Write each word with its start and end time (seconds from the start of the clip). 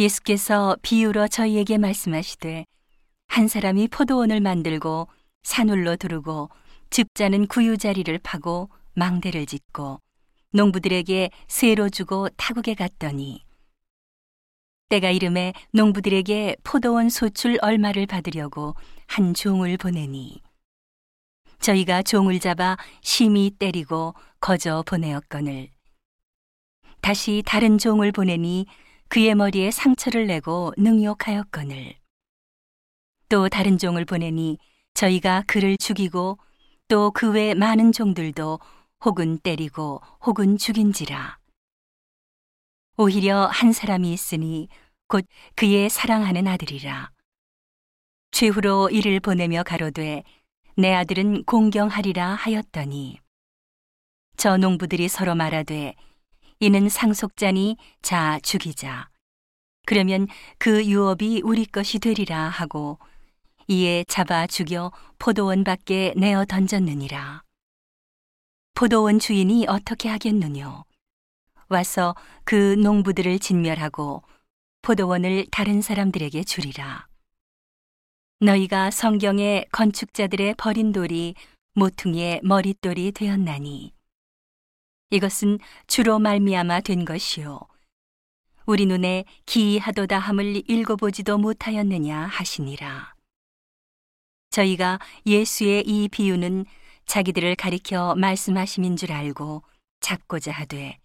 예수께서 0.00 0.76
비유로 0.80 1.28
저희에게 1.28 1.76
말씀하시되 1.76 2.64
한 3.28 3.48
사람이 3.48 3.88
포도원을 3.88 4.40
만들고 4.40 5.08
산울로 5.42 5.96
두르고 5.96 6.48
집자는 6.88 7.46
구유자리를 7.46 8.18
파고 8.18 8.70
망대를 8.94 9.46
짓고 9.46 10.00
농부들에게 10.52 11.30
세로 11.48 11.88
주고 11.90 12.28
타국에 12.30 12.74
갔더니 12.74 13.44
때가 14.88 15.10
이름에 15.10 15.52
농부들에게 15.72 16.56
포도원 16.64 17.10
소출 17.10 17.58
얼마를 17.62 18.06
받으려고 18.06 18.74
한 19.06 19.34
종을 19.34 19.76
보내니 19.76 20.40
저희가 21.60 22.02
종을 22.02 22.40
잡아 22.40 22.76
심히 23.02 23.50
때리고 23.50 24.14
거저 24.40 24.82
보내었거늘 24.86 25.68
다시 27.02 27.42
다른 27.46 27.78
종을 27.78 28.10
보내니 28.12 28.66
그의 29.10 29.34
머리에 29.34 29.72
상처를 29.72 30.28
내고 30.28 30.72
능욕하였거늘. 30.78 31.98
또 33.28 33.48
다른 33.48 33.76
종을 33.76 34.04
보내니 34.04 34.58
저희가 34.94 35.42
그를 35.48 35.76
죽이고 35.76 36.38
또 36.88 37.10
그 37.10 37.32
외 37.32 37.54
많은 37.54 37.90
종들도 37.90 38.60
혹은 39.04 39.38
때리고 39.38 40.00
혹은 40.24 40.56
죽인지라. 40.56 41.38
오히려 42.98 43.46
한 43.46 43.72
사람이 43.72 44.12
있으니 44.12 44.68
곧 45.08 45.26
그의 45.56 45.90
사랑하는 45.90 46.46
아들이라. 46.46 47.10
최후로 48.30 48.90
이를 48.90 49.18
보내며 49.18 49.64
가로되 49.64 50.22
내 50.76 50.94
아들은 50.94 51.44
공경하리라 51.46 52.34
하였더니. 52.36 53.18
저 54.36 54.56
농부들이 54.56 55.08
서로 55.08 55.34
말하되 55.34 55.96
이는 56.62 56.90
상속자니 56.90 57.78
자 58.02 58.38
죽이자. 58.42 59.08
그러면 59.86 60.28
그 60.58 60.84
유업이 60.84 61.40
우리 61.42 61.64
것이 61.64 61.98
되리라 61.98 62.50
하고 62.50 62.98
이에 63.66 64.04
잡아 64.06 64.46
죽여 64.46 64.92
포도원 65.18 65.64
밖에 65.64 66.12
내어 66.18 66.44
던졌느니라. 66.44 67.42
포도원 68.74 69.18
주인이 69.18 69.66
어떻게 69.68 70.10
하겠느뇨? 70.10 70.84
와서 71.70 72.14
그 72.44 72.74
농부들을 72.74 73.38
진멸하고 73.38 74.22
포도원을 74.82 75.46
다른 75.50 75.80
사람들에게 75.80 76.44
주리라. 76.44 77.06
너희가 78.40 78.90
성경의 78.90 79.66
건축자들의 79.72 80.56
버린 80.58 80.92
돌이 80.92 81.34
모퉁이의 81.74 82.40
머릿돌이 82.42 83.12
되었나니 83.12 83.92
이것은 85.10 85.58
주로 85.86 86.18
말미암아 86.18 86.80
된 86.80 87.04
것이요 87.04 87.60
우리 88.66 88.86
눈에 88.86 89.24
기이하도다 89.46 90.18
함을 90.18 90.70
읽어보지도 90.70 91.38
못하였느냐 91.38 92.26
하시니라. 92.26 93.14
저희가 94.50 95.00
예수의 95.26 95.82
이 95.86 96.08
비유는 96.08 96.66
자기들을 97.06 97.56
가리켜 97.56 98.14
말씀하심인 98.14 98.96
줄 98.96 99.10
알고 99.10 99.64
잡고자 99.98 100.52
하되 100.52 100.98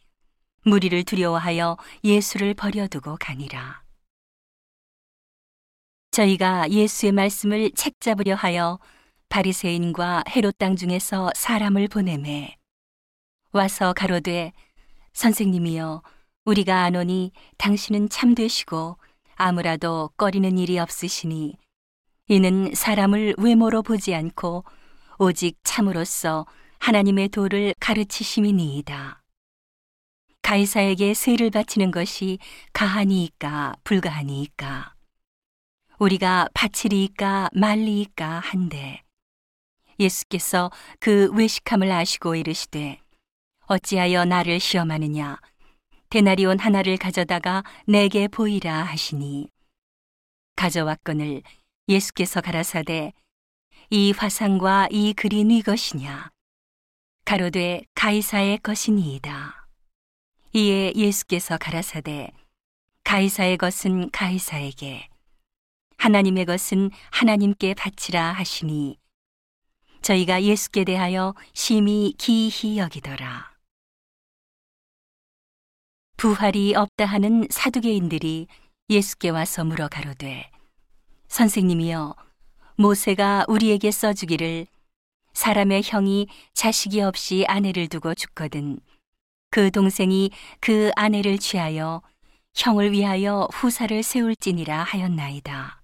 무리를 0.64 1.04
두려워하여 1.04 1.78
예수를 2.04 2.54
버려두고 2.54 3.18
가니라. 3.20 3.84
저희가 6.12 6.70
예수의 6.70 7.12
말씀을 7.12 7.72
책잡으려 7.72 8.36
하여 8.36 8.80
바리새인과 9.30 10.26
헤롯 10.30 10.58
땅 10.60 10.76
중에서 10.76 11.32
사람을 11.36 11.88
보내매 11.88 12.56
와서 13.56 13.94
가로되 13.94 14.52
선생님이여 15.14 16.02
우리가 16.44 16.84
아노니 16.84 17.32
당신은 17.58 18.10
참되시고 18.10 18.98
아무라도 19.36 20.10
꺼리는 20.18 20.58
일이 20.58 20.78
없으시니 20.78 21.56
이는 22.28 22.76
사람을 22.76 23.36
외모로 23.38 23.82
보지 23.82 24.14
않고 24.14 24.66
오직 25.20 25.58
참으로써 25.64 26.46
하나님의 26.80 27.30
도를 27.30 27.74
가르치심이니이다. 27.80 29.24
가이사에게 30.42 31.14
세를 31.14 31.50
바치는 31.50 31.92
것이 31.92 32.40
가하니이까 32.74 33.76
불가하니이까 33.86 34.96
우리가 36.00 36.50
바치리이까 36.54 37.52
말리이까 37.54 38.40
한데 38.40 39.02
예수께서 39.98 40.72
그 41.00 41.32
외식함을 41.32 41.90
아시고 41.90 42.36
이르시되 42.36 43.05
어찌하여 43.68 44.26
나를 44.26 44.60
시험하느냐 44.60 45.40
데나리온 46.10 46.60
하나를 46.60 46.98
가져다가 46.98 47.64
내게 47.88 48.28
보이라 48.28 48.84
하시니 48.84 49.50
가져왔거늘 50.56 51.42
예수께서 51.88 52.42
가라사대 52.42 53.14
이 53.90 54.12
화상과 54.12 54.88
이 54.92 55.14
글이 55.14 55.44
네 55.44 55.62
것이냐 55.62 56.32
가로되 57.26 57.82
가이사의 57.96 58.60
것이니이다. 58.60 59.68
이에 60.54 60.94
예수께서 60.96 61.58
가라사대 61.58 62.32
가이사의 63.04 63.58
것은 63.58 64.12
가이사에게 64.12 65.10
하나님의 65.98 66.46
것은 66.46 66.92
하나님께 67.12 67.74
바치라 67.74 68.32
하시니 68.32 69.00
저희가 70.02 70.44
예수께 70.44 70.84
대하여 70.84 71.34
심히 71.54 72.14
기이히 72.18 72.78
여기더라. 72.78 73.55
부활이 76.26 76.74
없다 76.74 77.06
하는 77.06 77.48
사두개인들이 77.52 78.48
예수께 78.90 79.30
와서 79.30 79.64
물어 79.64 79.88
가로되 79.88 80.50
선생님이여 81.28 82.16
모세가 82.78 83.46
우리에게 83.48 83.92
써주기를 83.92 84.66
사람의 85.34 85.84
형이 85.86 86.26
자식이 86.56 87.02
없이 87.02 87.46
아내를 87.48 87.90
두고 87.90 88.16
죽거든 88.16 88.80
그 89.52 89.70
동생이 89.70 90.32
그 90.60 90.90
아내를 90.96 91.38
취하여 91.38 92.02
형을 92.56 92.92
위하여 92.92 93.48
후사를 93.54 94.02
세울지니라 94.02 94.82
하였나이다. 94.82 95.80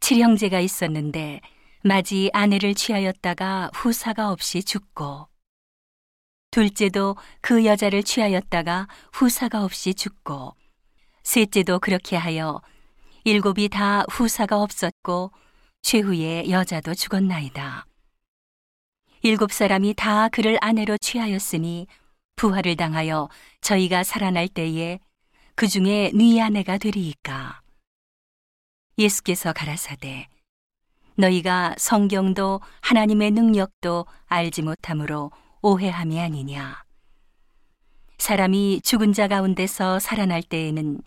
칠형제가 0.00 0.60
있었는데 0.60 1.40
마지 1.82 2.28
아내를 2.34 2.74
취하였다가 2.74 3.70
후사가 3.72 4.30
없이 4.30 4.62
죽고 4.62 5.29
둘째도 6.50 7.16
그 7.40 7.64
여자를 7.64 8.02
취하였다가 8.02 8.88
후사가 9.12 9.64
없이 9.64 9.94
죽고 9.94 10.54
셋째도 11.22 11.78
그렇게 11.78 12.16
하여 12.16 12.60
일곱이 13.24 13.68
다 13.68 14.04
후사가 14.10 14.60
없었고 14.60 15.30
최후에 15.82 16.50
여자도 16.50 16.94
죽었나이다. 16.94 17.86
일곱 19.22 19.52
사람이 19.52 19.94
다 19.94 20.28
그를 20.28 20.58
아내로 20.60 20.96
취하였으니 20.98 21.86
부활을 22.36 22.76
당하여 22.76 23.28
저희가 23.60 24.02
살아날 24.02 24.48
때에 24.48 24.98
그 25.54 25.68
중에 25.68 26.10
네 26.14 26.40
아내가 26.40 26.78
되리이까. 26.78 27.60
예수께서 28.98 29.52
가라사대 29.52 30.28
너희가 31.16 31.74
성경도 31.76 32.60
하나님의 32.80 33.30
능력도 33.32 34.06
알지 34.26 34.62
못함으로 34.62 35.30
오해함이 35.62 36.18
아니냐. 36.18 36.84
사람이 38.18 38.80
죽은 38.82 39.12
자 39.12 39.28
가운데서 39.28 39.98
살아날 39.98 40.42
때에는 40.42 41.02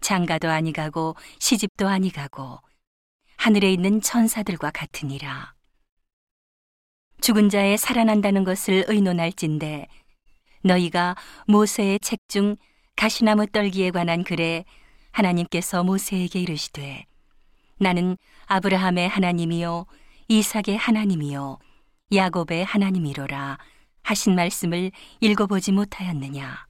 장가도 0.00 0.48
아니가고 0.48 1.16
시집도 1.40 1.88
아니가고 1.88 2.60
하늘에 3.36 3.72
있는 3.72 4.00
천사들과 4.00 4.70
같으니라. 4.70 5.54
죽은 7.20 7.48
자의 7.48 7.76
살아난다는 7.76 8.44
것을 8.44 8.84
의논할진대 8.86 9.88
너희가 10.62 11.16
모세의 11.46 11.98
책 12.00 12.20
중 12.28 12.56
가시나무 12.94 13.46
떨기에 13.46 13.90
관한 13.90 14.22
글에 14.22 14.64
하나님께서 15.12 15.82
모세에게 15.82 16.40
이르시되 16.40 17.06
나는 17.78 18.16
아브라함의 18.46 19.08
하나님이요 19.08 19.86
이삭의 20.28 20.76
하나님이요 20.76 21.58
야곱의 22.12 22.64
하나님이로라 22.64 23.58
하신 24.08 24.34
말씀을 24.36 24.90
읽어보지 25.20 25.72
못하였느냐? 25.72 26.66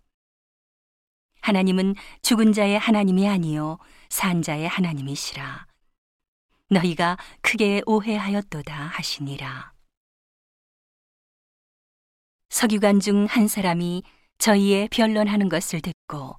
하나님은 1.40 1.94
죽은 2.22 2.52
자의 2.52 2.76
하나님이 2.76 3.28
아니요 3.28 3.78
산 4.08 4.42
자의 4.42 4.66
하나님이시라. 4.66 5.68
너희가 6.70 7.16
크게 7.40 7.82
오해하였도다 7.86 8.74
하시니라. 8.74 9.72
서기관 12.50 12.98
중 12.98 13.26
한 13.26 13.46
사람이 13.46 14.02
저희의 14.38 14.88
변론하는 14.88 15.48
것을 15.48 15.80
듣고 15.80 16.36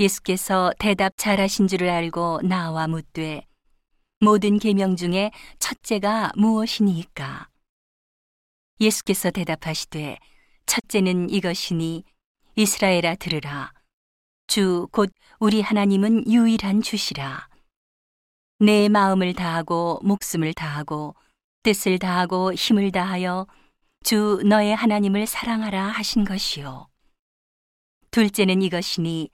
예수께서 0.00 0.72
대답 0.80 1.12
잘하신 1.18 1.68
줄을 1.68 1.88
알고 1.88 2.40
나와 2.42 2.88
묻되 2.88 3.46
모든 4.18 4.58
계명 4.58 4.96
중에 4.96 5.30
첫째가 5.60 6.32
무엇이니까? 6.36 7.48
예수께서 8.80 9.30
대답하시되 9.30 10.18
첫째는 10.66 11.30
이것이니 11.30 12.04
이스라엘아 12.56 13.16
들으라 13.16 13.72
주 14.46 14.86
곧 14.92 15.10
우리 15.38 15.62
하나님은 15.62 16.30
유일한 16.30 16.82
주시라. 16.82 17.48
내 18.58 18.88
마음을 18.88 19.32
다하고 19.34 20.00
목숨을 20.02 20.52
다하고 20.54 21.14
뜻을 21.62 21.98
다하고 21.98 22.52
힘을 22.52 22.92
다하여 22.92 23.46
주 24.04 24.42
너의 24.44 24.76
하나님을 24.76 25.26
사랑하라 25.26 25.86
하신 25.88 26.24
것이요. 26.24 26.88
둘째는 28.10 28.60
이것이니 28.62 29.30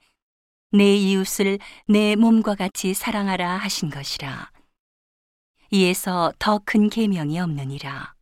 내 0.71 0.95
이웃을 0.95 1.59
내 1.87 2.15
몸과 2.15 2.55
같이 2.55 2.93
사랑하라 2.93 3.57
하신 3.57 3.89
것이라. 3.89 4.51
이에서 5.71 6.31
더 6.39 6.59
큰 6.59 6.89
계명이 6.89 7.39
없느니라. 7.39 8.13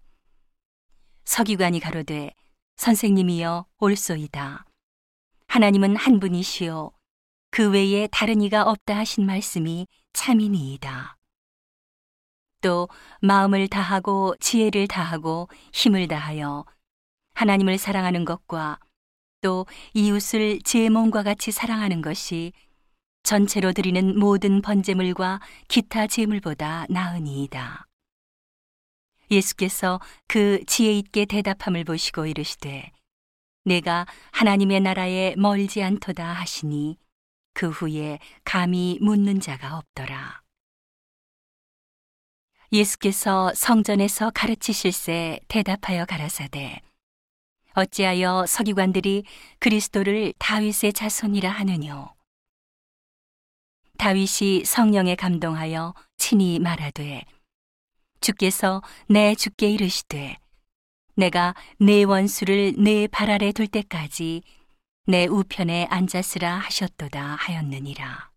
서기관이 1.25 1.79
가로되 1.79 2.33
선생님이여 2.77 3.65
올소이다. 3.79 4.65
하나님은 5.47 5.95
한 5.95 6.19
분이시요 6.19 6.91
그 7.49 7.71
외에 7.71 8.07
다른 8.11 8.41
이가 8.41 8.63
없다 8.63 8.95
하신 8.97 9.25
말씀이 9.25 9.87
참이니이다. 10.13 11.17
또 12.61 12.87
마음을 13.21 13.67
다하고 13.67 14.35
지혜를 14.39 14.87
다하고 14.87 15.49
힘을 15.73 16.07
다하여 16.07 16.65
하나님을 17.33 17.77
사랑하는 17.77 18.25
것과 18.25 18.79
또 19.41 19.65
이웃을 19.93 20.59
제 20.63 20.89
몸과 20.89 21.23
같이 21.23 21.51
사랑하는 21.51 22.01
것이 22.01 22.51
전체로 23.23 23.73
드리는 23.73 24.17
모든 24.17 24.61
번제물과 24.61 25.41
기타 25.67 26.07
제물보다 26.07 26.85
나으니이다. 26.89 27.86
예수께서 29.29 29.99
그 30.27 30.63
지혜 30.65 30.93
있게 30.93 31.25
대답함을 31.25 31.83
보시고 31.83 32.25
이르시되 32.25 32.91
내가 33.65 34.05
하나님의 34.31 34.79
나라에 34.79 35.35
멀지 35.37 35.83
않도다 35.83 36.25
하시니 36.25 36.97
그 37.53 37.69
후에 37.69 38.19
감히 38.43 38.97
묻는 39.01 39.39
자가 39.39 39.77
없더라. 39.77 40.41
예수께서 42.71 43.53
성전에서 43.53 44.31
가르치실새 44.31 45.39
대답하여 45.47 46.05
가라사대 46.05 46.81
어찌하여 47.73 48.45
서기관들이 48.47 49.23
그리스도를 49.59 50.33
다윗의 50.39 50.93
자손이라 50.93 51.49
하느뇨 51.49 52.13
다윗이 53.97 54.65
성령에 54.65 55.15
감동하여 55.15 55.93
친히 56.17 56.59
말하되 56.59 57.23
주께서 58.21 58.81
내 59.07 59.35
주께 59.35 59.69
이르시되 59.69 60.37
내가 61.15 61.55
내 61.79 62.03
원수를 62.03 62.73
내발 62.77 63.31
아래 63.31 63.51
둘 63.51 63.67
때까지 63.67 64.43
내 65.05 65.25
우편에 65.25 65.85
앉았으라 65.89 66.57
하셨도다 66.59 67.35
하였느니라. 67.35 68.31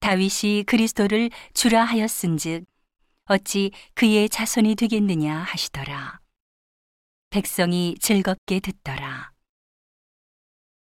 다윗이 0.00 0.64
그리스도를 0.66 1.30
주라 1.54 1.84
하였은즉 1.84 2.66
어찌 3.26 3.70
그의 3.94 4.28
자손이 4.28 4.74
되겠느냐 4.74 5.38
하시더라. 5.38 6.20
백성이 7.30 7.96
즐겁게 8.00 8.60
듣더라. 8.60 9.32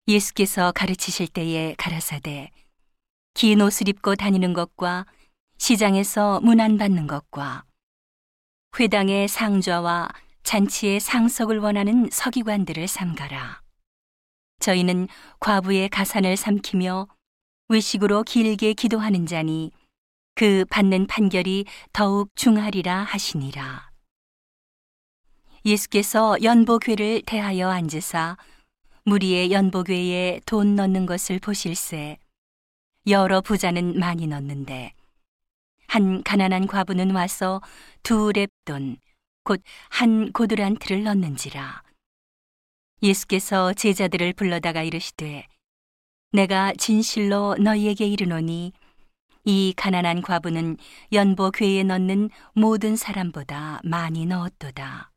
예수께서 0.08 0.72
가르치실 0.72 1.28
때에 1.28 1.76
가라사대 1.78 2.52
긴 3.34 3.62
옷을 3.62 3.90
입고 3.90 4.16
다니는 4.16 4.54
것과 4.54 5.06
시장에서 5.60 6.40
문안받는 6.40 7.06
것과 7.06 7.66
회당의 8.80 9.28
상좌와 9.28 10.08
잔치의 10.44 11.02
상석을 11.02 11.60
원하는 11.60 12.10
서기관들을 12.12 12.88
삼가라. 12.88 13.62
저희는 14.60 15.08
과부의 15.40 15.90
가산을 15.90 16.38
삼키며 16.38 17.08
외식으로 17.68 18.24
길게 18.24 18.74
기도하는 18.74 19.26
자니 19.26 19.72
그 20.34 20.66
받는 20.70 21.08
판결이 21.08 21.66
더욱 21.92 22.32
중하리라 22.36 23.04
하시니라. 23.04 23.92
예수께서 25.66 26.42
연보궤를 26.42 27.24
대하여 27.26 27.70
앉으사 27.70 28.38
무리의 29.04 29.52
연보궤에 29.52 30.40
돈 30.46 30.76
넣는 30.76 31.06
것을 31.06 31.40
보실세 31.40 32.18
여러 33.08 33.42
부자는 33.42 34.00
많이 34.00 34.26
넣는데 34.26 34.94
한 35.90 36.24
가난한 36.24 36.68
과부는 36.68 37.16
와서 37.16 37.62
두 38.04 38.32
랩돈 38.32 38.98
곧 39.44 39.62
한 39.90 40.32
고드란트를 40.32 41.04
넣는지라 41.04 41.82
예수께서 43.02 43.74
제자들을 43.74 44.34
불러다가 44.34 44.84
이르시되 44.84 45.48
내가 46.32 46.74
진실로 46.78 47.56
너희에게 47.60 48.06
이르노니 48.06 48.72
이 49.46 49.74
가난한 49.76 50.22
과부는 50.22 50.78
연보 51.12 51.50
궤에 51.52 51.82
넣는 51.84 52.30
모든 52.54 52.96
사람보다 52.96 53.80
많이 53.84 54.26
넣었도다. 54.28 55.12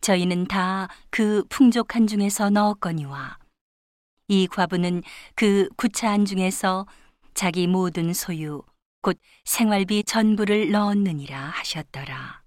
저희는 0.00 0.46
다 0.46 0.88
그 1.10 1.44
풍족한 1.50 2.06
중에서 2.08 2.50
넣었거니와 2.50 3.38
이 4.28 4.48
과부는 4.48 5.02
그 5.36 5.68
구차한 5.76 6.24
중에서 6.24 6.86
자기 7.34 7.66
모든 7.68 8.12
소유 8.12 8.62
곧 9.02 9.18
생활비 9.44 10.04
전부를 10.04 10.70
넣었느니라 10.70 11.38
하셨더라. 11.38 12.39